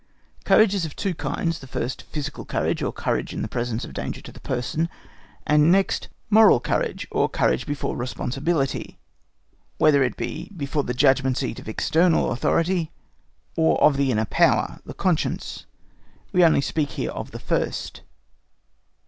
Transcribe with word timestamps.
Courage 0.45 0.73
is 0.73 0.83
of 0.83 0.95
two 0.95 1.13
kinds: 1.13 1.59
first, 1.63 2.01
physical 2.01 2.43
courage, 2.43 2.81
or 2.81 2.91
courage 2.91 3.33
in 3.33 3.47
presence 3.47 3.85
of 3.85 3.93
danger 3.93 4.19
to 4.19 4.31
the 4.31 4.39
person; 4.39 4.89
and 5.45 5.71
next, 5.71 6.07
moral 6.31 6.59
courage, 6.59 7.07
or 7.11 7.29
courage 7.29 7.67
before 7.67 7.95
responsibility, 7.95 8.97
whether 9.77 10.01
it 10.01 10.17
be 10.17 10.49
before 10.57 10.83
the 10.83 10.95
judgment 10.95 11.37
seat 11.37 11.59
of 11.59 11.69
external 11.69 12.31
authority, 12.31 12.91
or 13.55 13.77
of 13.83 13.95
the 13.95 14.09
inner 14.09 14.25
power, 14.25 14.79
the 14.87 14.95
conscience. 14.95 15.67
We 16.33 16.43
only 16.43 16.61
speak 16.61 16.93
here 16.93 17.11
of 17.11 17.29
the 17.29 17.37
first. 17.37 18.01